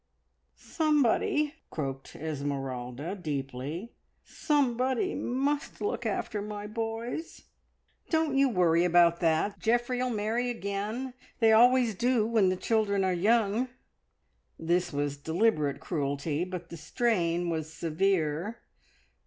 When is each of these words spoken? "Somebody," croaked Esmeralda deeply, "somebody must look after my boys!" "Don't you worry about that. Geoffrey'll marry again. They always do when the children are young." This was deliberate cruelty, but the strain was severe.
"Somebody," 0.55 1.53
croaked 1.69 2.15
Esmeralda 2.15 3.13
deeply, 3.13 3.91
"somebody 4.23 5.13
must 5.13 5.79
look 5.79 6.07
after 6.07 6.41
my 6.41 6.65
boys!" 6.65 7.43
"Don't 8.09 8.35
you 8.35 8.49
worry 8.49 8.83
about 8.83 9.19
that. 9.19 9.59
Geoffrey'll 9.59 10.09
marry 10.09 10.49
again. 10.49 11.13
They 11.39 11.51
always 11.51 11.93
do 11.93 12.25
when 12.25 12.49
the 12.49 12.57
children 12.57 13.03
are 13.03 13.13
young." 13.13 13.67
This 14.57 14.91
was 14.91 15.17
deliberate 15.17 15.79
cruelty, 15.79 16.45
but 16.45 16.69
the 16.71 16.77
strain 16.77 17.49
was 17.51 17.71
severe. 17.71 18.57